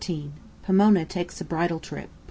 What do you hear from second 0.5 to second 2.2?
POMONA TAKES A BRIDAL TRIP.